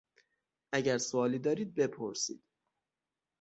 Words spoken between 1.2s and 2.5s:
دارید بپرسید!